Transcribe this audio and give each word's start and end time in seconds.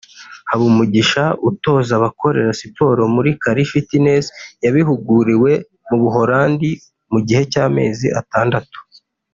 Habumugisha 0.49 1.23
utoza 1.49 1.91
abakorera 1.99 2.51
siporo 2.61 3.01
muri 3.15 3.29
Cali 3.43 3.63
Fitness 3.71 4.25
yabihuguriwe 4.65 5.51
mu 5.87 5.95
Buholandi 6.01 6.69
mu 7.11 7.19
gihe 7.27 7.43
cy’amezi 7.51 8.07
atandatu 8.21 8.79